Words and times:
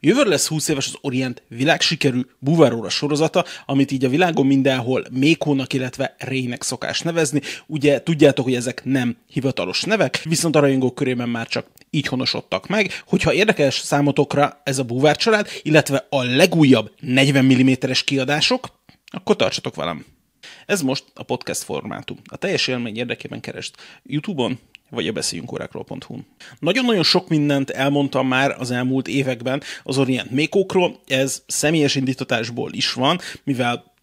Jövőre 0.00 0.28
lesz 0.28 0.46
20 0.46 0.68
éves 0.68 0.86
az 0.86 0.98
Orient 1.00 1.42
világsikerű 1.48 2.20
Buvaróra 2.38 2.88
sorozata, 2.88 3.44
amit 3.66 3.90
így 3.90 4.04
a 4.04 4.08
világon 4.08 4.46
mindenhol 4.46 5.04
Mékónak, 5.10 5.72
illetve 5.72 6.14
Rének 6.18 6.62
szokás 6.62 7.00
nevezni. 7.00 7.40
Ugye 7.66 8.02
tudjátok, 8.02 8.44
hogy 8.44 8.54
ezek 8.54 8.84
nem 8.84 9.16
hivatalos 9.28 9.82
nevek, 9.82 10.22
viszont 10.22 10.56
a 10.56 10.60
rajongók 10.60 10.94
körében 10.94 11.28
már 11.28 11.46
csak 11.46 11.66
így 11.90 12.06
honosodtak 12.06 12.66
meg. 12.66 13.02
Hogyha 13.06 13.32
érdekes 13.32 13.74
számotokra 13.74 14.60
ez 14.64 14.78
a 14.78 14.84
búvár 14.84 15.16
család, 15.16 15.48
illetve 15.62 16.06
a 16.10 16.22
legújabb 16.22 16.90
40 17.00 17.44
mm-es 17.44 18.04
kiadások, 18.04 18.68
akkor 19.06 19.36
tartsatok 19.36 19.74
velem! 19.74 20.04
Ez 20.66 20.82
most 20.82 21.04
a 21.14 21.22
podcast 21.22 21.62
formátum. 21.62 22.18
A 22.24 22.36
teljes 22.36 22.66
élmény 22.66 22.96
érdekében 22.96 23.40
kerest 23.40 23.76
YouTube-on, 24.02 24.58
vagy 24.90 25.08
a 25.08 25.12
beszéljünkórákról.hu. 25.12 26.18
Nagyon-nagyon 26.58 27.02
sok 27.02 27.28
mindent 27.28 27.70
elmondtam 27.70 28.28
már 28.28 28.56
az 28.58 28.70
elmúlt 28.70 29.08
években 29.08 29.62
az 29.82 29.98
Orient 29.98 30.30
Mékókról, 30.30 31.00
ez 31.06 31.42
személyes 31.46 31.94
indítatásból 31.94 32.72
is 32.72 32.92
van, 32.92 33.18
mivel 33.44 33.94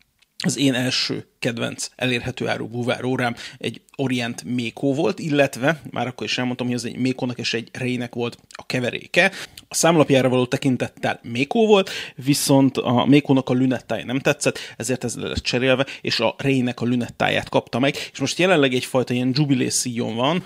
az 0.45 0.57
én 0.57 0.73
első 0.73 1.27
kedvenc 1.39 1.89
elérhető 1.95 2.47
áru 2.47 2.67
búvár 2.67 3.03
órám 3.03 3.35
egy 3.57 3.81
Orient 3.95 4.43
Mékó 4.43 4.93
volt, 4.93 5.19
illetve 5.19 5.81
már 5.91 6.07
akkor 6.07 6.25
is 6.25 6.37
elmondtam, 6.37 6.67
hogy 6.67 6.75
az 6.75 6.85
egy 6.85 6.97
Mékónak 6.97 7.39
és 7.39 7.53
egy 7.53 7.69
Rének 7.71 8.13
volt 8.13 8.37
a 8.49 8.65
keveréke. 8.65 9.31
A 9.67 9.75
számlapjára 9.75 10.29
való 10.29 10.45
tekintettel 10.45 11.19
Mékó 11.23 11.67
volt, 11.67 11.89
viszont 12.15 12.77
a 12.77 13.05
Mékónak 13.05 13.49
a 13.49 13.53
lünettája 13.53 14.05
nem 14.05 14.19
tetszett, 14.19 14.59
ezért 14.77 15.03
ez 15.03 15.15
le 15.15 15.27
lett 15.27 15.43
cserélve, 15.43 15.85
és 16.01 16.19
a 16.19 16.35
Rének 16.37 16.81
a 16.81 16.85
lünettáját 16.85 17.49
kapta 17.49 17.79
meg, 17.79 17.95
és 18.11 18.19
most 18.19 18.39
jelenleg 18.39 18.73
egyfajta 18.73 19.13
ilyen 19.13 19.31
jubilé 19.33 19.69
van, 19.95 20.43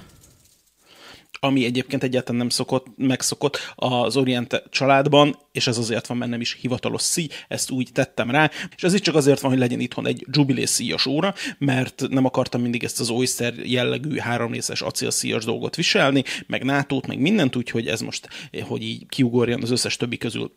ami 1.40 1.66
egyébként 1.66 2.04
egyáltalán 2.04 2.40
nem 2.40 2.50
szokott, 2.50 2.86
megszokott 2.96 3.74
az 3.76 4.18
Orient 4.18 4.64
családban, 4.70 5.38
és 5.52 5.68
ez 5.68 5.78
azért 5.78 6.08
van, 6.08 6.18
mert 6.18 6.32
nem 6.32 6.42
is 6.42 6.58
hivatalos 6.62 7.02
szí, 7.02 7.28
ezt 7.48 7.72
úgy 7.72 7.90
tettem 7.94 8.32
rá, 8.32 8.52
és 8.76 8.84
ez 8.84 8.94
itt 8.94 9.04
csak 9.04 9.16
azért 9.16 9.40
van, 9.40 9.52
hogy 9.52 9.60
legyen 9.60 9.80
itthon 9.80 10.08
egy 10.08 10.26
jubilé 10.32 10.66
szíjas 10.66 11.06
óra, 11.06 11.34
mert 11.58 12.04
nem 12.10 12.26
akartam 12.26 12.62
mindig 12.62 12.84
ezt 12.84 13.00
az 13.00 13.10
Oyster 13.10 13.54
jellegű 13.64 14.18
háromrészes 14.18 14.82
acélszíjas 14.82 15.46
dolgot 15.46 15.76
viselni, 15.76 16.24
meg 16.48 16.64
nato 16.64 17.00
meg 17.08 17.20
mindent, 17.20 17.56
úgyhogy 17.56 17.88
ez 17.88 18.02
most, 18.02 18.30
hogy 18.62 18.82
így 18.82 19.06
kiugorjon 19.08 19.62
az 19.62 19.72
összes 19.72 19.98
többi 19.98 20.18
közül 20.18 20.52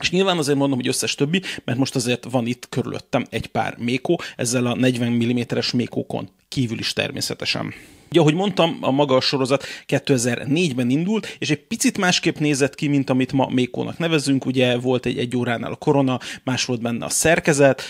és 0.00 0.10
nyilván 0.10 0.38
azért 0.38 0.58
mondom, 0.58 0.78
hogy 0.78 0.88
összes 0.88 1.14
többi, 1.14 1.42
mert 1.64 1.78
most 1.78 1.94
azért 1.94 2.24
van 2.30 2.46
itt 2.46 2.68
körülöttem 2.68 3.26
egy 3.30 3.46
pár 3.46 3.76
mékó, 3.78 4.20
ezzel 4.36 4.66
a 4.66 4.74
40 4.74 5.12
mm-es 5.12 5.70
mékókon 5.70 6.28
kívül 6.48 6.78
is 6.78 6.92
természetesen. 6.92 7.74
Ugye, 8.12 8.20
ahogy 8.20 8.34
mondtam, 8.34 8.78
a 8.80 8.90
maga 8.90 9.16
a 9.16 9.20
sorozat 9.20 9.64
2004-ben 9.88 10.90
indult, 10.90 11.36
és 11.38 11.50
egy 11.50 11.62
picit 11.66 11.98
másképp 11.98 12.36
nézett 12.36 12.74
ki, 12.74 12.88
mint 12.88 13.10
amit 13.10 13.32
ma 13.32 13.48
Mékónak 13.48 13.98
nevezünk. 13.98 14.46
Ugye 14.46 14.78
volt 14.78 15.06
egy 15.06 15.18
egy 15.18 15.36
óránál 15.36 15.72
a 15.72 15.76
korona, 15.76 16.18
más 16.44 16.64
volt 16.64 16.80
benne 16.82 17.04
a 17.04 17.08
szerkezet, 17.08 17.82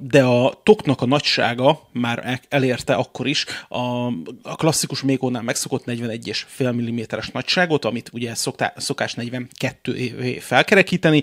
de 0.00 0.22
a 0.22 0.60
toknak 0.62 1.00
a 1.00 1.06
nagysága 1.06 1.88
már 1.92 2.40
elérte 2.48 2.94
akkor 2.94 3.26
is 3.26 3.46
a, 3.68 4.06
a 4.42 4.56
klasszikus 4.56 5.02
Mékónál 5.02 5.42
megszokott 5.42 5.84
41,5 5.86 6.72
mm-es 6.72 7.28
nagyságot, 7.28 7.84
amit 7.84 8.10
ugye 8.12 8.34
szoktá, 8.34 8.72
szokás 8.76 9.14
42 9.14 10.38
felkerekíteni, 10.40 11.22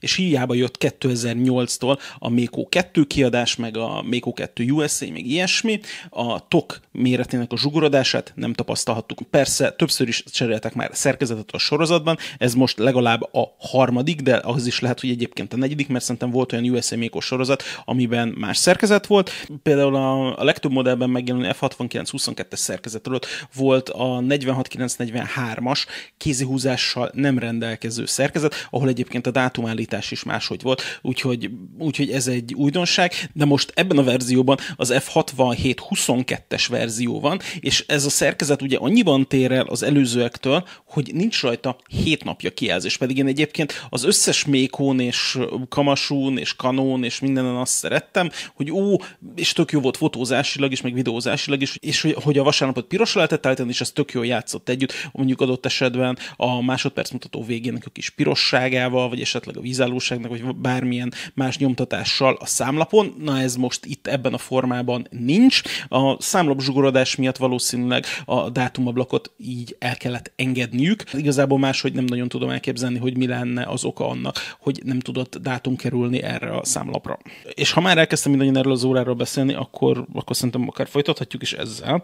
és 0.00 0.14
hiába 0.14 0.54
jött 0.54 0.76
2008-tól 0.80 1.98
a 2.18 2.28
Mékó 2.28 2.68
2 2.68 3.04
kiadás, 3.04 3.56
meg 3.56 3.76
a 3.76 4.02
Mékó 4.02 4.32
2 4.32 4.70
USA, 4.70 5.06
meg 5.10 5.26
ilyesmi, 5.26 5.80
a 6.10 6.48
tok 6.48 6.80
méret 6.92 7.32
szerkezetének 7.34 7.52
a 7.52 7.56
zsugorodását 7.56 8.32
nem 8.34 8.52
tapasztalhattuk. 8.52 9.18
Persze 9.30 9.70
többször 9.70 10.08
is 10.08 10.24
cseréltek 10.24 10.74
már 10.74 10.90
szerkezetet 10.92 11.50
a 11.50 11.58
sorozatban, 11.58 12.18
ez 12.38 12.54
most 12.54 12.78
legalább 12.78 13.22
a 13.22 13.54
harmadik, 13.58 14.20
de 14.20 14.40
az 14.44 14.66
is 14.66 14.80
lehet, 14.80 15.00
hogy 15.00 15.10
egyébként 15.10 15.52
a 15.52 15.56
negyedik, 15.56 15.88
mert 15.88 16.04
szerintem 16.04 16.30
volt 16.30 16.52
olyan 16.52 16.64
USA 16.64 16.96
Mékos 16.96 17.24
sorozat, 17.24 17.62
amiben 17.84 18.28
más 18.28 18.56
szerkezet 18.56 19.06
volt. 19.06 19.30
Például 19.62 19.96
a, 19.96 20.38
a 20.38 20.44
legtöbb 20.44 20.72
modellben 20.72 21.10
megjelenő 21.10 21.50
F69-22-es 21.60 22.56
szerkezet 22.56 23.06
előtt 23.06 23.26
volt 23.54 23.88
a 23.88 24.20
46943-as 24.20 25.86
kézihúzással 26.16 27.10
nem 27.14 27.38
rendelkező 27.38 28.06
szerkezet, 28.06 28.54
ahol 28.70 28.88
egyébként 28.88 29.26
a 29.26 29.30
dátumállítás 29.30 30.10
is 30.10 30.22
máshogy 30.22 30.62
volt, 30.62 30.82
úgyhogy, 31.02 31.50
úgyhogy 31.78 32.10
ez 32.10 32.26
egy 32.26 32.54
újdonság, 32.54 33.12
de 33.32 33.44
most 33.44 33.72
ebben 33.74 33.98
a 33.98 34.02
verzióban 34.02 34.56
az 34.76 34.92
F6722-es 34.94 36.66
verzió 36.68 37.20
van, 37.24 37.40
és 37.60 37.84
ez 37.88 38.04
a 38.04 38.10
szerkezet 38.10 38.62
ugye 38.62 38.76
annyiban 38.76 39.28
tér 39.28 39.52
el 39.52 39.66
az 39.66 39.82
előzőektől, 39.82 40.64
hogy 40.84 41.10
nincs 41.14 41.42
rajta 41.42 41.76
hét 41.88 42.24
napja 42.24 42.50
kijelzés, 42.50 42.96
pedig 42.96 43.18
én 43.18 43.26
egyébként 43.26 43.86
az 43.88 44.04
összes 44.04 44.44
Mékón 44.44 45.00
és 45.00 45.38
Kamasún 45.68 46.38
és 46.38 46.56
Kanón 46.56 47.04
és 47.04 47.20
mindenen 47.20 47.54
azt 47.54 47.72
szerettem, 47.72 48.30
hogy 48.54 48.70
ó, 48.70 48.96
és 49.34 49.52
tök 49.52 49.72
jó 49.72 49.80
volt 49.80 49.96
fotózásilag 49.96 50.72
is, 50.72 50.80
meg 50.80 50.94
videózásilag 50.94 51.62
is, 51.62 51.76
és 51.80 52.00
hogy, 52.00 52.16
hogy 52.22 52.38
a 52.38 52.42
vasárnapot 52.42 52.86
piros 52.86 53.14
lehetett 53.14 53.46
állítani, 53.46 53.70
és 53.70 53.80
ez 53.80 53.90
tök 53.90 54.12
jól 54.12 54.26
játszott 54.26 54.68
együtt, 54.68 54.92
mondjuk 55.12 55.40
adott 55.40 55.66
esetben 55.66 56.18
a 56.36 56.62
másodperc 56.62 57.10
mutató 57.10 57.44
végének 57.44 57.82
a 57.86 57.90
kis 57.90 58.10
pirosságával, 58.10 59.08
vagy 59.08 59.20
esetleg 59.20 59.56
a 59.56 59.60
vízállóságnak, 59.60 60.30
vagy 60.30 60.56
bármilyen 60.56 61.12
más 61.34 61.58
nyomtatással 61.58 62.36
a 62.40 62.46
számlapon. 62.46 63.14
Na 63.18 63.38
ez 63.38 63.56
most 63.56 63.84
itt 63.84 64.06
ebben 64.06 64.34
a 64.34 64.38
formában 64.38 65.06
nincs. 65.10 65.62
A 65.88 66.22
számlap 66.22 66.60
zsugorodás 66.60 67.13
miatt 67.16 67.36
valószínűleg 67.36 68.04
a 68.24 68.50
dátumablakot 68.50 69.32
így 69.36 69.76
el 69.78 69.96
kellett 69.96 70.32
engedniük. 70.36 71.02
Igazából 71.12 71.58
máshogy 71.58 71.92
nem 71.92 72.04
nagyon 72.04 72.28
tudom 72.28 72.50
elképzelni, 72.50 72.98
hogy 72.98 73.16
mi 73.16 73.26
lenne 73.26 73.64
az 73.64 73.84
oka 73.84 74.08
annak, 74.08 74.56
hogy 74.60 74.80
nem 74.84 75.00
tudott 75.00 75.36
dátum 75.36 75.76
kerülni 75.76 76.22
erre 76.22 76.56
a 76.56 76.64
számlapra. 76.64 77.18
És 77.54 77.72
ha 77.72 77.80
már 77.80 77.98
elkezdtem 77.98 78.30
mindannyian 78.30 78.60
erről 78.60 78.72
az 78.72 78.84
óráról 78.84 79.14
beszélni, 79.14 79.54
akkor, 79.54 80.06
akkor 80.12 80.36
szerintem 80.36 80.68
akár 80.68 80.88
folytathatjuk 80.88 81.42
is 81.42 81.52
ezzel. 81.52 82.02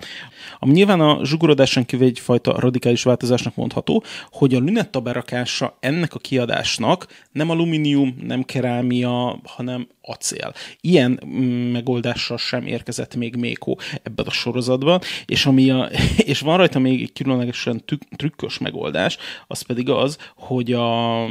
Ami 0.59 0.72
nyilván 0.72 1.00
a 1.00 1.25
zsugorodáson 1.25 1.84
kívül 1.84 2.06
egyfajta 2.06 2.60
radikális 2.60 3.03
változásnak 3.03 3.54
mondható, 3.54 4.04
hogy 4.31 4.54
a 4.54 4.59
lünetta 4.59 5.00
berakása 5.00 5.77
ennek 5.81 6.15
a 6.15 6.19
kiadásnak 6.19 7.06
nem 7.32 7.50
alumínium, 7.50 8.16
nem 8.22 8.42
kerámia, 8.42 9.41
hanem 9.44 9.88
acél. 10.03 10.53
Ilyen 10.81 11.21
mm, 11.27 11.72
megoldással 11.72 12.37
sem 12.37 12.66
érkezett 12.66 13.15
még 13.15 13.37
Mékó 13.37 13.78
ebben 14.03 14.27
a 14.27 14.31
sorozatban, 14.31 15.00
és, 15.27 15.47
ami 15.47 15.71
a, 15.71 15.91
és 16.33 16.41
van 16.41 16.56
rajta 16.56 16.78
még 16.78 17.03
egy 17.03 17.12
különlegesen 17.12 17.84
trükkös 18.16 18.59
megoldás, 18.59 19.16
az 19.47 19.62
pedig 19.62 19.88
az, 19.88 20.19
hogy 20.37 20.72
a, 20.72 21.25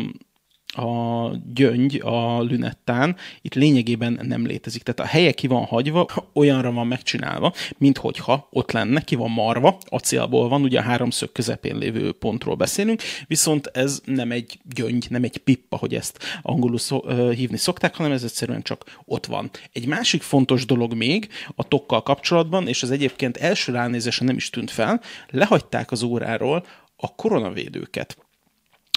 a 0.75 1.31
gyöngy 1.53 2.01
a 2.03 2.41
lünettán 2.41 3.15
itt 3.41 3.53
lényegében 3.53 4.19
nem 4.21 4.45
létezik. 4.45 4.83
Tehát 4.83 5.11
a 5.11 5.13
helye 5.13 5.31
ki 5.31 5.47
van 5.47 5.65
hagyva, 5.65 6.07
olyanra 6.33 6.71
van 6.71 6.87
megcsinálva, 6.87 7.53
mint 7.77 7.97
hogyha 7.97 8.47
ott 8.51 8.71
lenne, 8.71 9.01
ki 9.01 9.15
van 9.15 9.31
marva, 9.31 9.77
acélból 9.85 10.49
van, 10.49 10.61
ugye 10.61 10.79
a 10.79 10.83
háromszög 10.83 11.31
közepén 11.31 11.77
lévő 11.77 12.11
pontról 12.11 12.55
beszélünk, 12.55 13.01
viszont 13.27 13.67
ez 13.67 14.01
nem 14.05 14.31
egy 14.31 14.59
gyöngy, 14.75 15.05
nem 15.09 15.23
egy 15.23 15.37
pippa, 15.37 15.77
hogy 15.77 15.95
ezt 15.95 16.19
angolul 16.41 16.77
szó, 16.77 16.97
uh, 16.97 17.31
hívni 17.31 17.57
szokták, 17.57 17.95
hanem 17.95 18.11
ez 18.11 18.23
egyszerűen 18.23 18.61
csak 18.61 18.99
ott 19.05 19.25
van. 19.25 19.49
Egy 19.73 19.85
másik 19.85 20.21
fontos 20.21 20.65
dolog 20.65 20.93
még 20.93 21.27
a 21.55 21.67
tokkal 21.67 22.03
kapcsolatban, 22.03 22.67
és 22.67 22.83
az 22.83 22.91
egyébként 22.91 23.37
első 23.37 23.71
ránézésen 23.71 24.25
nem 24.25 24.35
is 24.35 24.49
tűnt 24.49 24.71
fel, 24.71 25.01
lehagyták 25.29 25.91
az 25.91 26.03
óráról 26.03 26.65
a 26.95 27.15
koronavédőket 27.15 28.17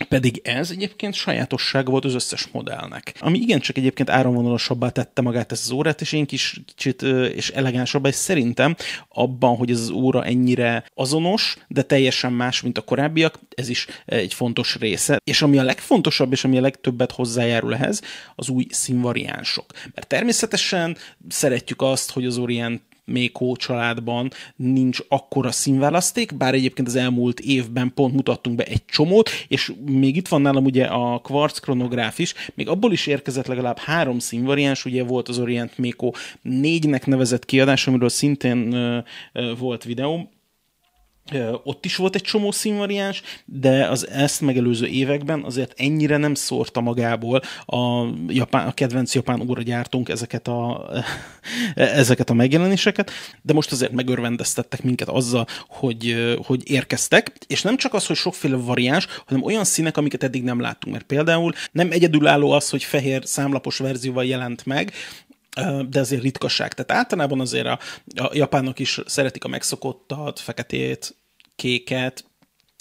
pedig 0.05 0.41
ez 0.45 0.71
egyébként 0.71 1.15
sajátosság 1.15 1.87
volt 1.87 2.05
az 2.05 2.15
összes 2.15 2.49
modellnek. 2.53 3.15
Ami 3.21 3.39
igencsak 3.39 3.77
egyébként 3.77 4.11
áramvonalasabbá 4.11 4.89
tette 4.89 5.23
magát 5.23 5.53
ezt 5.53 5.65
az 5.65 5.71
órát, 5.71 6.01
és 6.01 6.13
én 6.13 6.27
kis 6.27 6.61
kicsit 6.67 7.03
és 7.35 7.51
elegánsabbá, 7.51 8.09
és 8.09 8.15
szerintem 8.15 8.77
abban, 9.09 9.57
hogy 9.57 9.71
ez 9.71 9.81
az 9.81 9.91
óra 9.91 10.25
ennyire 10.25 10.85
azonos, 10.95 11.57
de 11.69 11.83
teljesen 11.83 12.33
más, 12.33 12.63
mint 12.63 12.79
a 12.79 12.83
korábbiak, 12.83 13.39
ez 13.55 13.69
is 13.69 13.87
egy 14.05 14.35
fontos 14.35 14.77
része. 14.77 15.21
És 15.25 15.43
ami 15.43 15.59
a 15.59 15.63
legfontosabb, 15.63 16.33
és 16.33 16.45
ami 16.45 16.59
a 16.59 16.61
legtöbbet 16.61 17.13
hozzájárul 17.13 17.75
ehhez, 17.75 18.01
az 18.35 18.49
új 18.49 18.67
színvariánsok. 18.71 19.67
Mert 19.95 20.07
természetesen 20.07 20.97
szeretjük 21.29 21.83
azt, 21.83 22.11
hogy 22.11 22.27
az 22.27 22.39
Orient 22.39 22.83
Mékó 23.05 23.57
családban 23.57 24.31
nincs 24.57 24.99
akkora 25.09 25.51
színválaszték, 25.51 26.37
bár 26.37 26.55
egyébként 26.55 26.89
az 26.89 26.97
elmúlt 26.97 27.41
évben 27.41 27.93
pont 27.95 28.15
mutattunk 28.15 28.57
be 28.57 28.65
egy 28.65 28.85
csomót, 28.85 29.31
és 29.49 29.73
még 29.85 30.17
itt 30.17 30.29
van 30.29 30.41
nálam 30.41 30.65
ugye 30.65 30.85
a 30.85 31.19
Quartz 31.19 31.59
kronográf 31.59 32.19
is, 32.19 32.35
még 32.55 32.69
abból 32.69 32.93
is 32.93 33.07
érkezett 33.07 33.47
legalább 33.47 33.79
három 33.79 34.19
színvariáns, 34.19 34.85
ugye 34.85 35.05
volt 35.05 35.29
az 35.29 35.39
Orient 35.39 35.79
Mékó 35.79 36.15
négynek 36.43 37.07
nevezett 37.07 37.45
kiadás, 37.45 37.87
amiről 37.87 38.09
szintén 38.09 38.75
volt 39.59 39.85
videó, 39.85 40.31
ott 41.65 41.85
is 41.85 41.97
volt 41.97 42.15
egy 42.15 42.23
csomó 42.23 42.51
színvariáns, 42.51 43.23
de 43.45 43.87
az 43.87 44.09
ezt 44.09 44.41
megelőző 44.41 44.87
években 44.87 45.43
azért 45.45 45.73
ennyire 45.77 46.17
nem 46.17 46.35
szórta 46.35 46.81
magából. 46.81 47.43
A, 47.67 48.07
japán, 48.29 48.67
a 48.67 48.73
kedvenc 48.73 49.15
japán 49.15 49.51
óragyártónk 49.51 50.09
ezeket 50.09 50.49
a, 50.49 50.91
ezeket 51.75 52.31
a 52.31 52.35
megjelenéseket, 52.35 53.11
de 53.43 53.53
most 53.53 53.73
azért 53.73 53.93
megörvendeztettek 53.93 54.83
minket 54.83 55.09
azzal, 55.09 55.47
hogy, 55.69 56.35
hogy 56.45 56.71
érkeztek, 56.71 57.33
és 57.47 57.63
nem 57.63 57.77
csak 57.77 57.95
az, 57.95 58.07
hogy 58.07 58.17
sokféle 58.17 58.57
variáns, 58.57 59.07
hanem 59.27 59.43
olyan 59.43 59.65
színek, 59.65 59.97
amiket 59.97 60.23
eddig 60.23 60.43
nem 60.43 60.61
láttunk, 60.61 60.95
mert 60.95 61.07
például 61.07 61.53
nem 61.73 61.91
egyedülálló 61.91 62.51
az, 62.51 62.71
hogy 62.71 62.85
fehér 62.85 63.23
számlapos 63.25 63.79
verzióval 63.79 64.25
jelent 64.25 64.67
meg, 64.67 64.93
de 65.89 66.01
azért 66.01 66.23
ritkaság. 66.23 66.75
Tehát 66.75 67.03
általában 67.03 67.41
azért 67.41 67.67
a, 67.67 67.79
a 68.15 68.31
japánok 68.33 68.79
is 68.79 69.01
szeretik 69.07 69.45
a 69.45 69.49
megszokottat, 69.49 70.41
feketét, 70.41 71.17
kéket, 71.57 72.25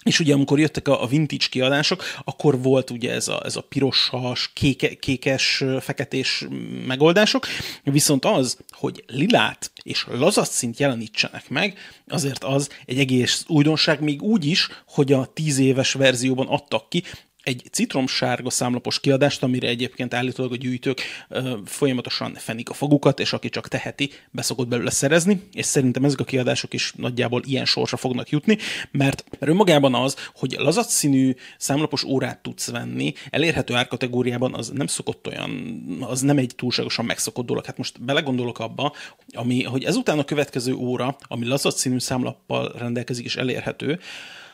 és 0.03 0.19
ugye 0.19 0.33
amikor 0.33 0.59
jöttek 0.59 0.87
a, 0.87 1.07
vintage 1.07 1.45
kiadások, 1.49 2.03
akkor 2.23 2.61
volt 2.61 2.89
ugye 2.89 3.11
ez 3.11 3.27
a, 3.27 3.41
ez 3.45 3.55
a 3.55 3.61
pirosas, 3.61 4.51
kéke, 4.53 4.93
kékes, 4.93 5.63
feketés 5.79 6.45
megoldások, 6.85 7.47
viszont 7.83 8.25
az, 8.25 8.57
hogy 8.69 9.03
lilát 9.07 9.71
és 9.83 10.05
lazac 10.11 10.49
szint 10.49 10.79
jelenítsenek 10.79 11.49
meg, 11.49 11.77
azért 12.07 12.43
az 12.43 12.69
egy 12.85 12.99
egész 12.99 13.43
újdonság, 13.47 14.01
még 14.01 14.21
úgy 14.21 14.45
is, 14.45 14.67
hogy 14.87 15.11
a 15.11 15.25
tíz 15.25 15.57
éves 15.57 15.93
verzióban 15.93 16.47
adtak 16.47 16.89
ki 16.89 17.03
egy 17.43 17.63
citromsárga 17.71 18.49
számlapos 18.49 18.99
kiadást, 18.99 19.43
amire 19.43 19.67
egyébként 19.67 20.13
állítólag 20.13 20.51
a 20.51 20.55
gyűjtők 20.55 21.01
ö, 21.29 21.57
folyamatosan 21.65 22.33
fenik 22.33 22.69
a 22.69 22.73
fogukat, 22.73 23.19
és 23.19 23.33
aki 23.33 23.49
csak 23.49 23.67
teheti, 23.67 24.09
beszokott 24.31 24.67
belőle 24.67 24.89
szerezni, 24.89 25.41
és 25.53 25.65
szerintem 25.65 26.03
ezek 26.03 26.19
a 26.19 26.23
kiadások 26.23 26.73
is 26.73 26.93
nagyjából 26.95 27.41
ilyen 27.45 27.65
sorsa 27.65 27.97
fognak 27.97 28.29
jutni, 28.29 28.57
mert, 28.91 29.23
mert 29.29 29.51
önmagában 29.51 29.95
az, 29.95 30.15
hogy 30.35 30.55
lazac 30.57 30.93
színű 30.93 31.35
számlapos 31.57 32.03
órát 32.03 32.41
tudsz 32.41 32.71
venni, 32.71 33.13
elérhető 33.29 33.75
árkategóriában 33.75 34.53
az 34.53 34.69
nem 34.69 34.87
szokott 34.87 35.27
olyan, 35.27 35.83
az 35.99 36.21
nem 36.21 36.37
egy 36.37 36.53
túlságosan 36.55 37.05
megszokott 37.05 37.45
dolog. 37.45 37.65
Hát 37.65 37.77
most 37.77 38.03
belegondolok 38.03 38.59
abba, 38.59 38.93
ami, 39.31 39.63
hogy 39.63 39.83
ezután 39.83 40.19
a 40.19 40.23
következő 40.23 40.73
óra, 40.73 41.17
ami 41.21 41.45
lazac 41.45 41.79
színű 41.79 41.99
számlappal 41.99 42.73
rendelkezik 42.77 43.25
és 43.25 43.35
elérhető, 43.35 43.99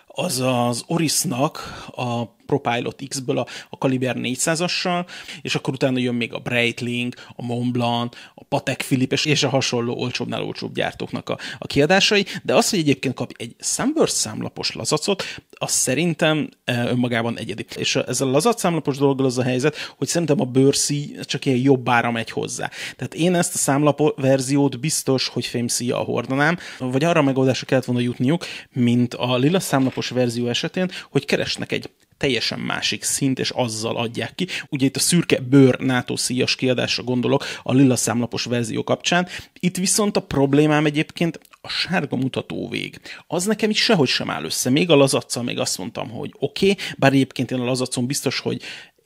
az 0.08 0.40
az 0.40 0.84
Orisnak 0.88 1.86
a 1.96 2.24
ProPilot 2.48 3.04
X-ből 3.08 3.38
a, 3.38 3.48
a 3.70 3.78
Kaliber 3.78 4.16
400-assal, 4.20 5.06
és 5.42 5.56
akkor 5.56 5.74
utána 5.74 6.00
jön 6.00 6.16
még 6.16 6.34
a 6.34 6.40
Breitling, 6.40 7.14
a 7.36 7.46
Montblanc, 7.46 8.16
a 8.36 8.44
Patek 8.44 8.78
Philippe 8.88 9.18
és 9.24 9.44
a 9.44 9.50
hasonló 9.50 9.96
olcsóbbnál 9.96 10.44
olcsóbb 10.44 10.74
gyártóknak 10.74 11.30
a, 11.30 11.38
a 11.58 11.68
kiadásai, 11.68 12.26
de 12.44 12.56
az, 12.56 12.70
hogy 12.70 12.80
egyébként 12.80 13.14
kap 13.14 13.32
egy 13.38 13.56
Sunburst 13.60 14.16
számlapos 14.16 14.74
lazacot, 14.74 15.24
az 15.50 15.72
szerintem 15.72 16.50
e, 16.64 16.86
önmagában 16.88 17.38
egyedi. 17.38 17.66
És 17.76 17.96
ez 17.96 18.22
a 18.22 18.26
lazac 18.26 18.60
számlapos 18.60 18.98
dologgal 18.98 19.26
az 19.26 19.38
a 19.38 19.44
helyzet, 19.44 19.76
hogy 19.98 20.08
szerintem 20.08 20.42
a 20.42 20.46
bőrszi 20.46 21.16
csak 21.22 21.46
ilyen 21.46 21.58
jobbára 21.58 22.12
megy 22.12 22.30
hozzá. 22.30 22.70
Tehát 22.96 23.14
én 23.14 23.36
ezt 23.36 23.54
a 23.54 23.58
számlap 23.58 24.22
verziót 24.22 24.80
biztos, 24.80 25.28
hogy 25.28 25.46
fémszíjjal 25.46 26.04
hordanám, 26.04 26.58
vagy 26.80 27.04
arra 27.04 27.20
a 27.20 27.24
megoldásra 27.24 27.66
kellett 27.66 27.86
volna 27.86 28.02
jutniuk, 28.02 28.46
mint 28.72 29.14
a 29.14 29.38
lila 29.38 29.60
számlapos 29.60 30.10
verzió 30.10 30.48
esetén, 30.48 30.92
hogy 31.10 31.26
keresnek 31.26 31.72
egy 31.72 31.90
teljesen 32.18 32.60
másik 32.60 33.04
szint, 33.04 33.40
és 33.40 33.50
azzal 33.50 33.98
adják 33.98 34.36
ki. 34.36 34.48
Ugye 34.70 34.86
itt 34.86 34.96
a 34.96 35.00
szürke 35.00 35.40
bőr 35.40 35.80
NATO 35.80 36.16
szíjas 36.16 36.56
kiadásra 36.56 37.04
gondolok 37.04 37.46
a 37.64 37.74
lila 37.74 37.96
számlapos 37.96 38.44
verzió 38.44 38.84
kapcsán. 38.84 39.28
Itt 39.60 39.78
viszont 39.78 40.18
a 40.18 40.22
problémám 40.22 40.86
egyébként 40.86 41.40
a 41.62 41.70
sárga 41.70 42.16
mutató 42.16 42.70
vég. 42.70 43.00
Az 43.28 43.46
nekem 43.46 43.70
is 43.70 43.84
sehogy 43.84 44.08
sem 44.08 44.30
áll 44.30 44.44
össze. 44.44 44.70
Még 44.70 44.90
a 44.90 44.96
lazaccal 44.96 45.44
még 45.44 45.60
azt 45.60 45.78
mondtam, 45.78 46.10
hogy 46.10 46.34
oké, 46.40 46.70
okay, 46.72 46.84
bár 46.98 47.14
egyébként 47.14 47.52
én 47.52 47.60
a 47.60 47.66
lazacon 47.66 48.06
biztos, 48.06 48.40
hogy 48.40 48.62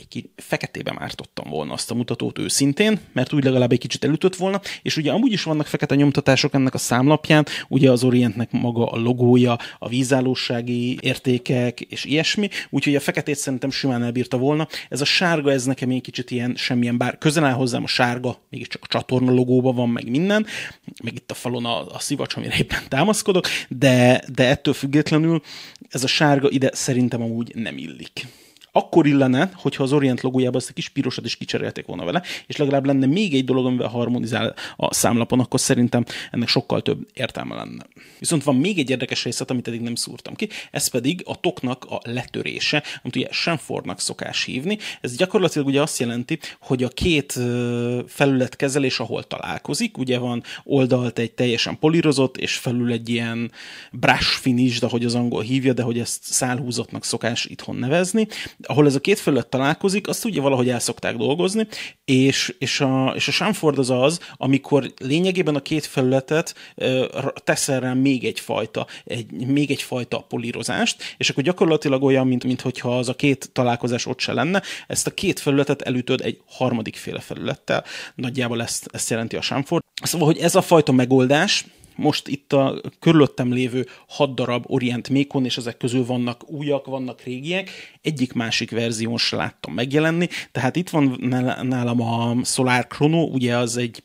egy 0.10 0.30
feketében 0.36 1.02
ártottam 1.02 1.50
volna 1.50 1.74
azt 1.74 1.92
a 1.92 1.96
mutatót 1.96 2.38
őszintén, 2.38 3.00
mert 3.14 3.34
úgy 3.34 3.44
legalább 3.44 3.72
egy 3.72 3.80
kicsit 3.80 4.04
elütött 4.04 4.36
volna, 4.36 4.62
és 4.82 4.98
ugye 4.98 5.12
amúgy 5.12 5.32
is 5.32 5.44
vannak 5.44 5.68
fekete 5.68 5.96
nyomtatások 5.96 6.54
ennek 6.54 6.74
a 6.74 6.78
számlapján, 6.78 7.46
ugye 7.68 7.92
az 7.92 8.04
Orientnek 8.04 8.52
maga 8.52 8.86
a 8.86 8.98
logója, 8.98 9.58
a 9.80 9.90
vízállósági 9.90 10.98
értékek 11.02 11.82
és 11.82 12.06
ilyesmi, 12.06 12.50
úgyhogy 12.70 12.96
a 12.96 13.00
feketét 13.00 13.36
szerintem 13.36 13.72
simán 13.72 14.04
elbírta 14.04 14.38
volna. 14.38 14.68
Ez 14.90 15.02
a 15.02 15.06
sárga, 15.06 15.52
ez 15.52 15.66
nekem 15.66 15.90
egy 15.90 16.02
kicsit 16.02 16.32
ilyen 16.32 16.56
semmilyen, 16.56 16.98
bár 16.98 17.18
közel 17.18 17.46
áll 17.46 17.54
hozzám 17.54 17.84
a 17.84 17.88
sárga, 17.88 18.42
mégiscsak 18.50 18.82
a 18.84 18.88
csatorna 18.88 19.32
logóban 19.32 19.76
van, 19.76 19.90
meg 19.90 20.10
minden, 20.10 20.46
meg 21.04 21.16
itt 21.16 21.32
a 21.32 21.34
falon 21.34 21.66
a, 21.66 21.94
a 21.94 22.00
szivacs, 22.00 22.36
amire 22.36 22.56
éppen 22.58 22.82
támaszkodok, 22.88 23.48
de, 23.70 24.24
de 24.34 24.48
ettől 24.48 24.74
függetlenül 24.74 25.42
ez 25.90 26.04
a 26.04 26.08
sárga 26.08 26.50
ide 26.50 26.70
szerintem 26.74 27.22
amúgy 27.22 27.52
nem 27.56 27.78
illik 27.78 28.28
akkor 28.72 29.08
illene, 29.08 29.52
hogyha 29.56 29.84
az 29.84 29.94
Orient 29.94 30.22
logójában 30.22 30.60
ezt 30.60 30.70
a 30.70 30.74
kis 30.74 30.90
pirosat 30.90 31.26
is 31.26 31.36
kicserélték 31.36 31.86
volna 31.86 32.06
vele, 32.06 32.22
és 32.48 32.56
legalább 32.56 32.86
lenne 32.86 33.06
még 33.06 33.34
egy 33.34 33.46
dolog, 33.46 33.66
amivel 33.66 33.88
harmonizál 33.88 34.56
a 34.76 34.94
számlapon, 34.94 35.40
akkor 35.40 35.60
szerintem 35.60 36.06
ennek 36.32 36.48
sokkal 36.48 36.82
több 36.82 37.08
értelme 37.14 37.56
lenne. 37.56 37.86
Viszont 38.20 38.44
van 38.44 38.56
még 38.56 38.80
egy 38.80 38.90
érdekes 38.90 39.24
részlet, 39.24 39.50
amit 39.52 39.68
eddig 39.68 39.82
nem 39.82 39.96
szúrtam 39.96 40.36
ki, 40.36 40.50
ez 40.72 40.88
pedig 40.88 41.22
a 41.26 41.40
toknak 41.40 41.86
a 41.90 42.00
letörése, 42.04 42.84
amit 43.04 43.16
ugye 43.16 43.28
Shenfordnak 43.32 44.00
szokás 44.00 44.44
hívni. 44.44 44.78
Ez 45.02 45.16
gyakorlatilag 45.16 45.68
ugye 45.68 45.82
azt 45.82 46.00
jelenti, 46.00 46.40
hogy 46.60 46.84
a 46.84 46.88
két 46.88 47.40
felület 48.08 48.56
kezelés, 48.56 49.00
ahol 49.00 49.24
találkozik, 49.24 49.98
ugye 49.98 50.18
van 50.18 50.44
oldalt 50.64 51.20
egy 51.20 51.32
teljesen 51.32 51.80
polírozott, 51.80 52.38
és 52.38 52.56
felül 52.56 52.92
egy 52.92 53.10
ilyen 53.10 53.52
brush 53.92 54.40
finish, 54.40 54.84
ahogy 54.84 55.06
az 55.06 55.16
angol 55.16 55.42
hívja, 55.42 55.74
de 55.74 55.82
hogy 55.82 56.00
ezt 56.00 56.24
szálhúzottnak 56.24 57.06
szokás 57.06 57.46
itthon 57.46 57.76
nevezni 57.76 58.28
ahol 58.64 58.86
ez 58.86 58.96
a 58.96 59.00
két 59.00 59.20
felület 59.20 59.48
találkozik, 59.48 60.08
azt 60.08 60.26
ugye 60.26 60.42
valahogy 60.42 60.70
el 60.70 60.80
szokták 60.80 61.16
dolgozni, 61.16 61.68
és, 62.06 62.56
és, 62.60 62.82
a, 62.82 63.14
és 63.16 63.28
a 63.28 63.32
Shamford 63.32 63.78
az 63.78 63.90
az, 63.90 64.20
amikor 64.38 64.94
lényegében 64.98 65.56
a 65.56 65.62
két 65.62 65.86
felületet 65.86 66.56
teszel 67.44 67.80
rá 67.80 67.94
még 67.94 68.26
egyfajta, 68.26 68.88
egy, 69.06 69.32
még 69.32 69.72
egyfajta 69.72 70.20
polírozást, 70.20 71.16
és 71.18 71.30
akkor 71.30 71.44
gyakorlatilag 71.44 72.04
olyan, 72.04 72.28
mint, 72.28 72.44
mint 72.44 72.62
hogyha 72.62 72.98
az 72.98 73.10
a 73.10 73.14
két 73.14 73.50
találkozás 73.54 74.06
ott 74.06 74.20
se 74.20 74.34
lenne, 74.34 74.62
ezt 74.88 75.08
a 75.08 75.14
két 75.14 75.40
felületet 75.40 75.82
elütöd 75.82 76.22
egy 76.22 76.42
harmadik 76.46 76.96
féle 76.96 77.20
felülettel. 77.20 77.84
Nagyjából 78.16 78.62
ezt, 78.62 78.88
ezt 78.92 79.10
jelenti 79.10 79.36
a 79.36 79.42
Shamford. 79.42 79.84
Szóval, 80.04 80.28
hogy 80.28 80.38
ez 80.38 80.56
a 80.56 80.62
fajta 80.62 80.92
megoldás, 80.92 81.66
most 82.02 82.28
itt 82.28 82.54
a 82.54 82.82
körülöttem 83.00 83.54
lévő 83.54 83.88
hat 84.08 84.36
darab 84.36 84.64
Orient 84.68 85.10
Mékon, 85.10 85.46
és 85.46 85.58
ezek 85.58 85.78
közül 85.78 86.06
vannak 86.06 86.50
újak, 86.50 86.86
vannak 86.86 87.22
régiek, 87.22 87.70
egyik 88.02 88.34
másik 88.34 88.72
verzión 88.72 89.18
se 89.18 89.36
láttam 89.36 89.74
megjelenni, 89.74 90.28
tehát 90.52 90.76
itt 90.76 90.90
van 90.90 91.18
nálam 91.62 92.02
a 92.02 92.36
Solar 92.44 92.88
Chrono, 92.88 93.24
ugye 93.24 93.58
az 93.58 93.78
egy 93.78 94.04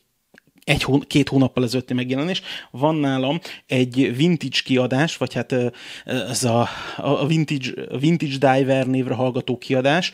egy 0.65 0.83
hón, 0.83 1.01
két 1.01 1.29
hónappal 1.29 1.65
ezelőtti 1.65 1.95
megjelenés. 1.95 2.43
Van 2.71 2.95
nálam 2.95 3.41
egy 3.67 4.17
vintage 4.17 4.61
kiadás, 4.65 5.17
vagy 5.17 5.35
hát 5.35 5.55
ez 6.05 6.45
a, 6.45 6.69
a 6.97 7.27
vintage, 7.27 7.71
vintage 7.99 8.37
Diver 8.39 8.87
névre 8.87 9.15
hallgató 9.15 9.59
kiadás, 9.59 10.13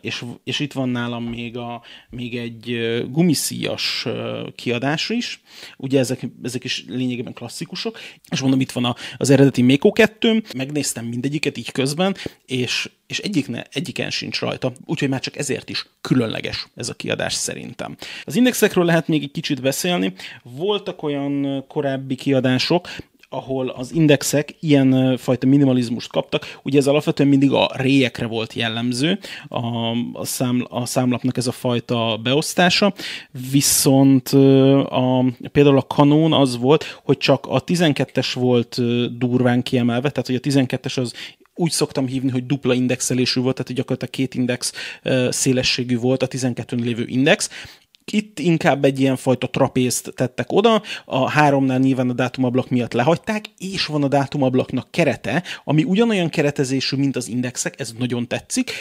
és, 0.00 0.24
és 0.44 0.60
itt 0.60 0.72
van 0.72 0.88
nálam 0.88 1.24
még, 1.24 1.56
a, 1.56 1.82
még 2.10 2.36
egy 2.36 2.78
gumiszíjas 3.10 4.06
kiadás 4.54 5.08
is, 5.08 5.40
ugye 5.76 5.98
ezek, 5.98 6.26
ezek 6.42 6.64
is 6.64 6.84
lényegében 6.88 7.32
klasszikusok, 7.32 7.98
és 8.30 8.40
mondom, 8.40 8.60
itt 8.60 8.72
van 8.72 8.84
a, 8.84 8.94
az 9.16 9.30
eredeti 9.30 9.62
Méko 9.62 9.92
2 9.92 10.42
megnéztem 10.56 11.04
mindegyiket 11.04 11.56
így 11.56 11.72
közben, 11.72 12.16
és, 12.46 12.90
és 13.06 13.18
egyik 13.18 13.48
ne, 13.48 13.62
egyiken 13.72 14.10
sincs 14.10 14.40
rajta, 14.40 14.72
úgyhogy 14.84 15.08
már 15.08 15.20
csak 15.20 15.36
ezért 15.36 15.70
is 15.70 15.86
különleges 16.00 16.66
ez 16.74 16.88
a 16.88 16.94
kiadás 16.94 17.34
szerintem. 17.34 17.96
Az 18.24 18.36
indexekről 18.36 18.84
lehet 18.84 19.08
még 19.08 19.22
egy 19.22 19.30
kicsit 19.30 19.62
beszélni. 19.62 20.12
Voltak 20.42 21.02
olyan 21.02 21.64
korábbi 21.68 22.14
kiadások, 22.14 22.88
ahol 23.28 23.68
az 23.68 23.92
indexek 23.94 24.54
ilyen 24.60 25.16
fajta 25.16 25.46
minimalizmust 25.46 26.10
kaptak. 26.10 26.58
Ugye 26.62 26.78
ez 26.78 26.86
alapvetően 26.86 27.28
mindig 27.28 27.52
a 27.52 27.70
réjekre 27.74 28.26
volt 28.26 28.52
jellemző, 28.52 29.18
a, 29.48 29.66
a, 30.12 30.24
szám, 30.24 30.66
a 30.68 30.86
számlapnak 30.86 31.36
ez 31.36 31.46
a 31.46 31.52
fajta 31.52 32.20
beosztása, 32.22 32.94
viszont 33.50 34.28
a, 34.28 35.24
például 35.52 35.76
a 35.76 35.86
kanón 35.86 36.32
az 36.32 36.58
volt, 36.58 37.00
hogy 37.04 37.16
csak 37.16 37.46
a 37.46 37.64
12-es 37.64 38.30
volt 38.34 38.80
durván 39.18 39.62
kiemelve, 39.62 40.10
tehát 40.10 40.26
hogy 40.26 40.34
a 40.34 40.64
12-es 40.64 40.98
az 40.98 41.12
úgy 41.54 41.70
szoktam 41.70 42.06
hívni, 42.06 42.30
hogy 42.30 42.46
dupla 42.46 42.74
indexelésű 42.74 43.40
volt, 43.40 43.54
tehát 43.56 43.72
gyakorlatilag 43.72 44.14
két 44.14 44.34
index 44.34 44.72
szélességű 45.28 45.98
volt 45.98 46.22
a 46.22 46.28
12-n 46.28 46.82
lévő 46.82 47.04
index, 47.06 47.50
itt 48.12 48.38
inkább 48.38 48.84
egy 48.84 49.00
ilyen 49.00 49.16
fajta 49.16 49.46
trapézt 49.46 50.12
tettek 50.14 50.52
oda, 50.52 50.82
a 51.04 51.30
háromnál 51.30 51.78
nyilván 51.78 52.10
a 52.10 52.12
dátumablak 52.12 52.70
miatt 52.70 52.92
lehagyták, 52.92 53.44
és 53.58 53.86
van 53.86 54.02
a 54.02 54.08
dátumablaknak 54.08 54.90
kerete, 54.90 55.42
ami 55.64 55.84
ugyanolyan 55.84 56.28
keretezésű, 56.28 56.96
mint 56.96 57.16
az 57.16 57.28
indexek, 57.28 57.80
ez 57.80 57.92
nagyon 57.98 58.28
tetszik, 58.28 58.72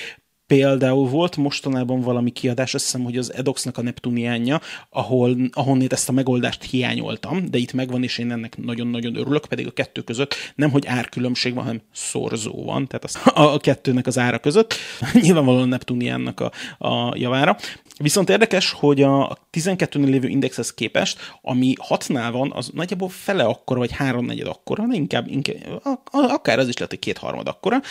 Például 0.47 1.07
volt 1.07 1.37
mostanában 1.37 2.01
valami 2.01 2.31
kiadás, 2.31 2.73
azt 2.73 2.83
hiszem, 2.83 3.03
hogy 3.03 3.17
az 3.17 3.33
Edoxnak 3.33 3.77
a 3.77 3.81
Neptuniánja, 3.81 4.61
ahol, 4.89 5.37
ahonnét 5.51 5.93
ezt 5.93 6.09
a 6.09 6.11
megoldást 6.11 6.63
hiányoltam, 6.63 7.45
de 7.49 7.57
itt 7.57 7.73
megvan, 7.73 8.03
és 8.03 8.17
én 8.17 8.31
ennek 8.31 8.57
nagyon-nagyon 8.57 9.15
örülök, 9.15 9.45
pedig 9.45 9.67
a 9.67 9.71
kettő 9.71 10.01
között 10.01 10.35
nem, 10.55 10.71
hogy 10.71 10.85
árkülönbség 10.87 11.53
van, 11.53 11.63
hanem 11.63 11.81
szorzó 11.93 12.63
van, 12.63 12.87
tehát 12.87 13.03
az, 13.03 13.19
a, 13.33 13.57
kettőnek 13.57 14.07
az 14.07 14.17
ára 14.17 14.39
között. 14.39 14.75
Nyilvánvalóan 15.21 15.63
a 15.63 15.65
Neptuniánnak 15.65 16.39
a, 16.39 16.51
a 16.87 17.13
javára. 17.17 17.57
Viszont 17.97 18.29
érdekes, 18.29 18.71
hogy 18.71 19.01
a 19.01 19.37
12-nél 19.51 20.09
lévő 20.09 20.27
indexhez 20.27 20.73
képest, 20.73 21.19
ami 21.41 21.73
6-nál 21.89 22.29
van, 22.31 22.51
az 22.51 22.69
nagyjából 22.73 23.09
fele 23.09 23.43
akkora, 23.43 23.79
vagy 23.79 23.91
háromnegyed 23.91 24.47
akkora, 24.47 24.85
de 24.87 24.95
inkább, 24.95 25.27
inkább 25.29 25.81
akár 26.11 26.59
az 26.59 26.67
is 26.67 26.73
lehet, 26.73 26.89
hogy 26.89 26.99
kétharmad 26.99 27.47
akkora, 27.47 27.81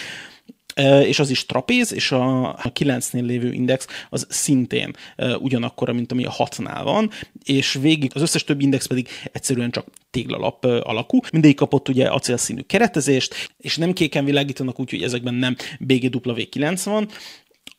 és 1.02 1.18
az 1.18 1.30
is 1.30 1.46
trapéz, 1.46 1.92
és 1.92 2.12
a 2.12 2.56
9-nél 2.74 3.24
lévő 3.24 3.52
index 3.52 3.86
az 4.10 4.26
szintén 4.28 4.90
ugyanakkora, 5.38 5.92
mint 5.92 6.12
ami 6.12 6.24
a 6.24 6.34
6-nál 6.38 6.80
van, 6.84 7.10
és 7.44 7.72
végig 7.72 8.10
az 8.14 8.22
összes 8.22 8.44
többi 8.44 8.64
index 8.64 8.86
pedig 8.86 9.08
egyszerűen 9.32 9.70
csak 9.70 9.86
téglalap 10.10 10.64
alakú. 10.64 11.20
Mindegyik 11.32 11.56
kapott 11.56 11.88
ugye 11.88 12.06
acélszínű 12.06 12.60
keretezést, 12.60 13.54
és 13.58 13.76
nem 13.76 13.92
kéken 13.92 14.24
világítanak, 14.24 14.80
úgyhogy 14.80 15.02
ezekben 15.02 15.34
nem 15.34 15.56
BGW9 15.86 16.80
van, 16.84 17.08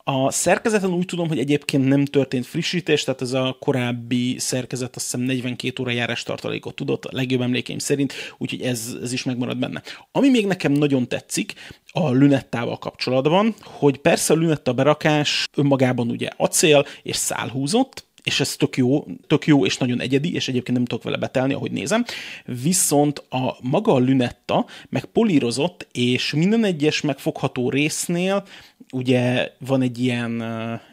a 0.08 0.32
szerkezeten 0.32 0.94
úgy 0.94 1.06
tudom, 1.06 1.28
hogy 1.28 1.40
egyébként 1.40 1.88
nem 1.88 2.06
történt 2.06 2.46
frissítés, 2.46 3.04
tehát 3.04 3.22
ez 3.22 3.34
a 3.34 3.58
korábbi 3.60 4.36
szerkezet 4.40 4.96
azt 4.96 5.06
hiszem 5.06 5.26
42 5.26 5.84
óra 5.84 5.92
járás 5.92 6.24
tartalékot 6.24 6.76
tudott, 6.76 7.06
a 7.06 7.10
legjobb 7.12 7.42
emlékeim 7.42 7.78
szerint, 7.78 8.14
úgyhogy 8.38 8.62
ez, 8.62 8.96
ez 9.02 9.14
is 9.14 9.24
megmarad 9.24 9.58
benne. 9.58 9.82
Ami 10.12 10.30
még 10.30 10.46
nekem 10.46 10.72
nagyon 10.72 11.08
tetszik 11.08 11.54
a 11.92 12.10
lünettával 12.10 12.78
kapcsolatban, 12.78 13.56
hogy 13.62 13.98
persze 13.98 14.34
a 14.34 14.38
lünetta 14.38 14.74
berakás 14.74 15.48
önmagában 15.56 16.10
ugye 16.10 16.30
acél 16.38 16.86
és 17.04 17.16
szál 17.16 17.48
húzott, 17.48 18.05
és 18.26 18.40
ez 18.40 18.56
tök 18.56 18.78
jó, 18.78 19.06
tök 19.28 19.48
jó 19.48 19.66
és 19.66 19.78
nagyon 19.78 20.02
egyedi, 20.02 20.34
és 20.34 20.48
egyébként 20.48 20.78
nem 20.78 20.86
tudok 20.86 21.04
vele 21.04 21.18
betelni, 21.18 21.54
ahogy 21.54 21.72
nézem. 21.72 22.06
Viszont 22.46 23.24
a 23.30 23.58
maga 23.62 23.94
a 23.94 24.00
lünetta 24.00 24.66
meg 24.90 25.06
polírozott, 25.06 25.88
és 25.92 26.34
minden 26.34 26.64
egyes 26.64 27.02
megfogható 27.02 27.70
résznél 27.70 28.44
ugye 28.92 29.52
van 29.60 29.82
egy 29.82 30.00
ilyen 30.00 30.44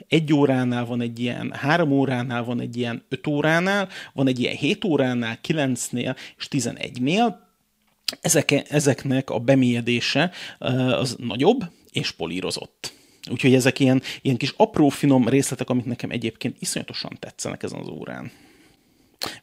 egy 0.08 0.32
óránál, 0.32 0.84
van 0.84 1.00
egy 1.00 1.20
ilyen 1.20 1.52
három 1.52 1.90
óránál, 1.92 2.44
van 2.44 2.60
egy 2.60 2.76
ilyen 2.76 3.04
öt 3.08 3.26
óránál, 3.26 3.88
van 4.12 4.26
egy 4.26 4.40
ilyen 4.40 4.54
hét 4.54 4.84
óránál, 4.84 5.40
kilencnél 5.40 6.16
és 6.38 6.48
tizenegynél, 6.48 7.50
ezek, 8.20 8.64
ezeknek 8.68 9.30
a 9.30 9.38
bemélyedése 9.38 10.30
az 10.58 11.16
nagyobb 11.18 11.64
és 11.90 12.10
polírozott. 12.10 12.92
Úgyhogy 13.30 13.54
ezek 13.54 13.80
ilyen, 13.80 14.02
ilyen 14.22 14.36
kis 14.36 14.54
apró, 14.56 14.88
finom 14.88 15.28
részletek, 15.28 15.70
amik 15.70 15.84
nekem 15.84 16.10
egyébként 16.10 16.56
iszonyatosan 16.58 17.16
tetszenek 17.18 17.62
ezen 17.62 17.80
az 17.80 17.88
órán. 17.88 18.30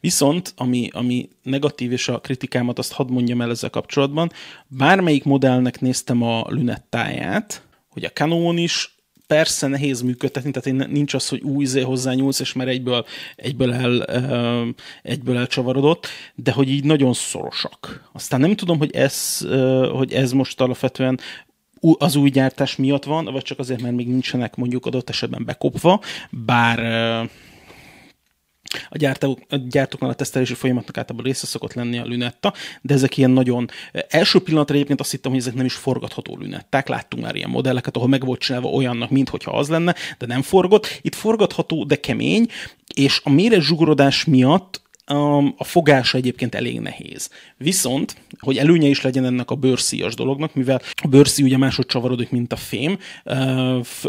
Viszont, 0.00 0.52
ami, 0.56 0.88
ami 0.92 1.28
negatív, 1.42 1.92
és 1.92 2.08
a 2.08 2.20
kritikámat 2.20 2.78
azt 2.78 2.92
hadd 2.92 3.10
mondjam 3.10 3.40
el 3.40 3.50
ezzel 3.50 3.70
kapcsolatban, 3.70 4.32
bármelyik 4.66 5.24
modellnek 5.24 5.80
néztem 5.80 6.22
a 6.22 6.44
lünettáját, 6.48 7.62
hogy 7.88 8.04
a 8.04 8.10
Canon 8.10 8.58
is 8.58 8.94
persze 9.26 9.66
nehéz 9.66 10.00
működtetni, 10.00 10.50
tehát 10.50 10.88
nincs 10.88 11.14
az, 11.14 11.28
hogy 11.28 11.40
új 11.40 11.64
zé 11.64 11.80
hozzányúlsz, 11.80 12.40
és 12.40 12.52
már 12.52 12.68
egyből, 12.68 13.06
egyből, 13.36 13.72
el, 13.72 14.02
egyből 15.02 15.36
elcsavarodott, 15.36 16.06
de 16.34 16.52
hogy 16.52 16.68
így 16.68 16.84
nagyon 16.84 17.12
szorosak. 17.12 18.10
Aztán 18.12 18.40
nem 18.40 18.56
tudom, 18.56 18.78
hogy 18.78 18.94
ez, 18.94 19.46
hogy 19.92 20.12
ez 20.12 20.32
most 20.32 20.60
alapvetően 20.60 21.20
az 21.98 22.16
új 22.16 22.30
gyártás 22.30 22.76
miatt 22.76 23.04
van, 23.04 23.24
vagy 23.24 23.42
csak 23.42 23.58
azért, 23.58 23.82
mert 23.82 23.94
még 23.94 24.08
nincsenek 24.08 24.56
mondjuk 24.56 24.86
adott 24.86 25.08
esetben 25.08 25.44
bekopva, 25.44 26.00
bár 26.30 26.78
a, 28.88 28.96
gyártók, 28.96 29.40
a 29.48 29.56
gyártóknál 29.56 30.10
a 30.10 30.14
tesztelési 30.14 30.54
folyamatnak 30.54 30.98
általában 30.98 31.26
része 31.26 31.46
szokott 31.46 31.72
lenni 31.72 31.98
a 31.98 32.04
lünetta, 32.04 32.52
de 32.82 32.94
ezek 32.94 33.16
ilyen 33.16 33.30
nagyon... 33.30 33.70
Első 34.08 34.38
pillanatra 34.42 34.74
egyébként 34.74 35.00
azt 35.00 35.10
hittem, 35.10 35.30
hogy 35.30 35.40
ezek 35.40 35.54
nem 35.54 35.64
is 35.64 35.74
forgatható 35.74 36.36
lünetták. 36.36 36.88
Láttunk 36.88 37.22
már 37.22 37.34
ilyen 37.34 37.50
modelleket, 37.50 37.96
ahol 37.96 38.08
meg 38.08 38.24
volt 38.24 38.40
csinálva 38.40 38.68
olyannak, 38.68 39.10
mintha 39.10 39.50
az 39.50 39.68
lenne, 39.68 39.94
de 40.18 40.26
nem 40.26 40.42
forgott. 40.42 40.98
Itt 41.02 41.14
forgatható, 41.14 41.84
de 41.84 41.96
kemény, 41.96 42.46
és 42.94 43.20
a 43.24 43.30
méret 43.30 43.60
zsugorodás 43.60 44.24
miatt 44.24 44.80
a 45.56 45.64
fogása 45.64 46.18
egyébként 46.18 46.54
elég 46.54 46.80
nehéz. 46.80 47.30
Viszont, 47.56 48.16
hogy 48.38 48.56
előnye 48.56 48.88
is 48.88 49.02
legyen 49.02 49.24
ennek 49.24 49.50
a 49.50 49.54
bőrszíjas 49.54 50.14
dolognak, 50.14 50.54
mivel 50.54 50.80
a 51.02 51.08
bőrszí 51.08 51.42
ugye 51.42 51.56
máshogy 51.56 51.86
csavarodik, 51.86 52.30
mint 52.30 52.52
a 52.52 52.56
fém, 52.56 52.98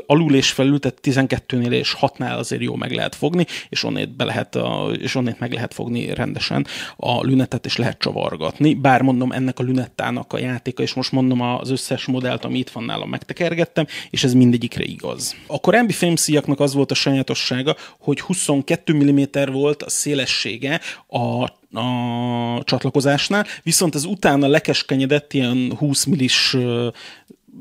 alul 0.05 0.35
és 0.35 0.51
felül, 0.51 0.79
tehát 0.79 0.99
12-nél 1.03 1.71
és 1.71 1.95
6-nál 2.01 2.37
azért 2.37 2.61
jó 2.61 2.75
meg 2.75 2.91
lehet 2.91 3.15
fogni, 3.15 3.45
és 3.69 3.83
onnét, 3.83 4.15
be 4.15 4.23
lehet 4.23 4.57
és 4.99 5.15
onnét 5.15 5.39
meg 5.39 5.53
lehet 5.53 5.73
fogni 5.73 6.13
rendesen 6.13 6.67
a 6.97 7.23
lünetet, 7.23 7.65
és 7.65 7.77
lehet 7.77 7.99
csavargatni. 7.99 8.73
Bár 8.73 9.01
mondom, 9.01 9.31
ennek 9.31 9.59
a 9.59 9.63
lünettának 9.63 10.33
a 10.33 10.39
játéka, 10.39 10.83
és 10.83 10.93
most 10.93 11.11
mondom 11.11 11.41
az 11.41 11.69
összes 11.69 12.05
modellt, 12.05 12.45
ami 12.45 12.57
itt 12.57 12.69
van 12.69 12.83
nálam, 12.83 13.09
megtekergettem, 13.09 13.85
és 14.09 14.23
ez 14.23 14.33
mindegyikre 14.33 14.83
igaz. 14.83 15.35
A 15.47 15.59
korábbi 15.59 15.93
fémszíjaknak 15.93 16.59
az 16.59 16.73
volt 16.73 16.91
a 16.91 16.95
sajátossága, 16.95 17.75
hogy 17.99 18.19
22 18.19 18.93
mm 18.93 19.21
volt 19.51 19.83
a 19.83 19.89
szélessége, 19.89 20.79
a 21.07 21.49
a 21.73 22.63
csatlakozásnál, 22.63 23.45
viszont 23.63 23.95
ez 23.95 24.05
utána 24.05 24.47
lekeskenyedett 24.47 25.33
ilyen 25.33 25.75
20 25.77 26.03
millis 26.05 26.57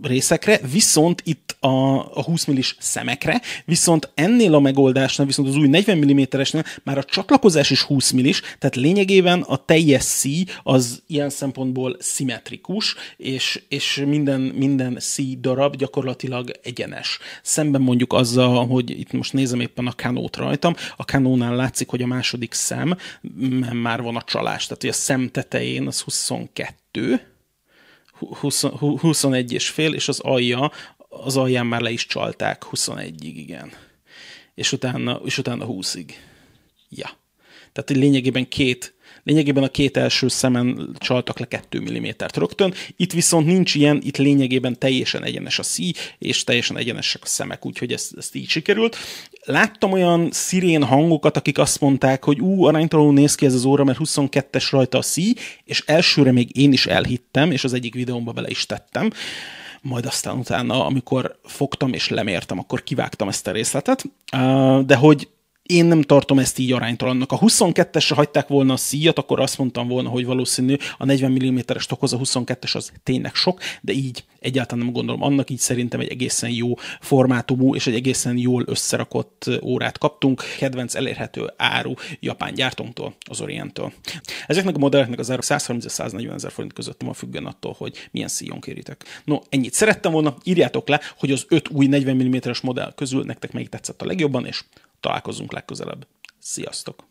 részekre, 0.03 0.61
viszont 0.73 1.23
itt 1.25 1.57
a, 1.61 1.99
a 2.17 2.23
20 2.23 2.45
millis 2.45 2.77
szemekre, 2.79 3.41
viszont 3.65 4.11
ennél 4.15 4.55
a 4.55 4.61
megoldásnál, 4.61 5.27
viszont 5.27 5.49
az 5.49 5.57
új 5.57 5.69
40 5.69 5.99
mm-esnél 5.99 6.65
már 6.83 6.99
a 6.99 7.05
csatlakozás 7.05 7.71
is 7.71 7.83
20 7.83 8.11
millis, 8.11 8.41
tehát 8.59 8.77
lényegében 8.77 9.41
a 9.41 9.57
teljes 9.57 10.03
szí 10.03 10.45
az 10.63 11.03
ilyen 11.07 11.31
szempontból 11.31 11.97
szimmetrikus, 11.99 12.95
és, 13.17 13.63
és 13.69 14.03
minden, 14.07 14.41
minden 14.41 14.97
szí 14.99 15.39
darab 15.41 15.77
gyakorlatilag 15.77 16.51
egyenes. 16.63 17.19
Szemben 17.43 17.81
mondjuk 17.81 18.13
azzal, 18.13 18.67
hogy 18.67 18.91
itt 18.91 19.13
most 19.13 19.33
nézem 19.33 19.61
éppen 19.61 19.87
a 19.87 19.93
kanót 19.97 20.37
rajtam, 20.37 20.75
a 20.97 21.05
kanónál 21.05 21.57
látszik, 21.57 21.89
hogy 21.89 22.03
a 22.03 22.07
második 22.07 22.53
szem 22.53 22.97
már 23.73 24.03
van 24.03 24.17
a 24.17 24.23
csalás, 24.23 24.65
tehát 24.65 24.81
hogy 24.81 24.91
a 24.91 24.95
szem 24.95 25.29
tetején 25.29 25.87
az 25.87 26.01
22, 26.01 27.30
20, 28.21 28.63
21 28.63 29.53
és 29.53 29.69
fél, 29.69 29.95
és 29.95 30.09
az 30.09 30.21
alja, 30.21 30.71
az 31.09 31.37
alján 31.37 31.67
már 31.67 31.81
le 31.81 31.91
is 31.91 32.07
csalták 32.07 32.65
21-ig, 32.71 33.33
igen. 33.35 33.73
És 34.55 34.73
utána, 34.73 35.21
és 35.25 35.39
utána 35.39 35.67
20-ig. 35.69 36.13
Ja. 36.89 37.11
Tehát 37.73 37.91
lényegében 37.91 38.49
két, 38.49 38.95
lényegében 39.31 39.63
a 39.63 39.69
két 39.69 39.97
első 39.97 40.29
szemen 40.29 40.97
csaltak 40.99 41.39
le 41.39 41.47
2 41.47 41.81
mm-t 41.81 42.37
rögtön. 42.37 42.75
Itt 42.97 43.13
viszont 43.13 43.47
nincs 43.47 43.75
ilyen, 43.75 44.01
itt 44.05 44.17
lényegében 44.17 44.79
teljesen 44.79 45.25
egyenes 45.25 45.59
a 45.59 45.63
szí, 45.63 45.93
és 46.19 46.45
teljesen 46.45 46.79
egyenesek 46.79 47.23
a 47.23 47.27
szemek, 47.27 47.67
úgyhogy 47.67 47.93
ezt, 47.93 48.13
ezt 48.17 48.35
így 48.35 48.49
sikerült. 48.49 48.97
Láttam 49.45 49.93
olyan 49.93 50.29
szirén 50.31 50.85
hangokat, 50.85 51.37
akik 51.37 51.59
azt 51.59 51.81
mondták, 51.81 52.25
hogy 52.25 52.41
ú, 52.41 52.65
aránytalanul 52.65 53.13
néz 53.13 53.35
ki 53.35 53.47
ez 53.47 53.55
az 53.55 53.65
óra, 53.65 53.85
mert 53.85 53.99
22-es 54.05 54.69
rajta 54.71 54.99
a 54.99 55.03
szí, 55.03 55.35
és 55.65 55.83
elsőre 55.87 56.33
még 56.33 56.57
én 56.57 56.73
is 56.73 56.87
elhittem, 56.87 57.51
és 57.51 57.65
az 57.65 57.73
egyik 57.73 57.95
videómba 57.95 58.33
bele 58.33 58.49
is 58.51 58.67
tettem 58.67 59.11
majd 59.83 60.07
aztán 60.07 60.39
utána, 60.39 60.87
amikor 60.87 61.39
fogtam 61.45 61.93
és 61.93 62.09
lemértem, 62.09 62.59
akkor 62.59 62.83
kivágtam 62.83 63.29
ezt 63.29 63.47
a 63.47 63.53
részletet, 63.53 64.05
de 64.87 64.97
hogy 64.97 65.29
én 65.71 65.85
nem 65.85 66.03
tartom 66.03 66.39
ezt 66.39 66.59
így 66.59 66.73
aránytalannak. 66.73 67.33
A 67.33 67.39
22-esre 67.39 68.13
hagyták 68.15 68.49
volna 68.49 68.73
a 68.73 68.77
szíjat, 68.77 69.19
akkor 69.19 69.41
azt 69.41 69.59
mondtam 69.59 69.89
volna, 69.89 70.09
hogy 70.09 70.25
valószínű 70.25 70.77
a 70.99 71.05
40 71.05 71.31
mm-es 71.31 71.87
tokhoz 71.87 72.13
a 72.13 72.19
22-es 72.19 72.77
az 72.77 72.93
tényleg 73.03 73.35
sok, 73.35 73.61
de 73.81 73.93
így 73.93 74.25
egyáltalán 74.41 74.85
nem 74.85 74.93
gondolom 74.93 75.23
annak, 75.23 75.51
így 75.51 75.59
szerintem 75.59 76.01
egy 76.01 76.09
egészen 76.09 76.51
jó 76.51 76.75
formátumú 77.01 77.75
és 77.75 77.87
egy 77.87 77.95
egészen 77.95 78.37
jól 78.37 78.65
összerakott 78.67 79.51
órát 79.63 79.99
kaptunk. 79.99 80.43
Kedvenc 80.59 80.95
elérhető 80.95 81.53
áru 81.57 81.93
japán 82.21 82.55
gyártónktól, 82.55 83.15
az 83.29 83.41
Orienttől. 83.41 83.93
Ezeknek 84.47 84.75
a 84.75 84.79
modelleknek 84.79 85.19
az 85.19 85.31
ára 85.31 85.43
130-140 85.43 86.35
ezer 86.35 86.51
forint 86.51 86.73
között 86.73 87.03
van 87.03 87.13
függen 87.13 87.47
attól, 87.47 87.75
hogy 87.79 88.09
milyen 88.11 88.29
szíjon 88.29 88.61
kéritek. 88.61 89.05
No, 89.25 89.39
ennyit 89.49 89.73
szerettem 89.73 90.13
volna, 90.13 90.37
írjátok 90.45 90.89
le, 90.89 91.01
hogy 91.19 91.31
az 91.31 91.45
öt 91.49 91.69
új 91.69 91.87
40 91.87 92.17
mm-es 92.17 92.61
modell 92.61 92.93
közül 92.95 93.25
nektek 93.25 93.53
melyik 93.53 93.69
tetszett 93.69 94.03
a 94.03 94.07
legjobban, 94.07 94.47
és 94.47 94.65
Találkozunk 95.01 95.53
legközelebb. 95.53 96.07
Sziasztok! 96.39 97.10